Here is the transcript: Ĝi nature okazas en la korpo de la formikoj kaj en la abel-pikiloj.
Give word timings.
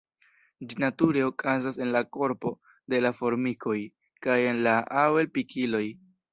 Ĝi 0.69 0.77
nature 0.83 1.21
okazas 1.31 1.77
en 1.85 1.91
la 1.97 2.01
korpo 2.17 2.53
de 2.95 3.03
la 3.09 3.13
formikoj 3.21 3.79
kaj 4.27 4.41
en 4.55 4.65
la 4.71 4.77
abel-pikiloj. 5.07 5.87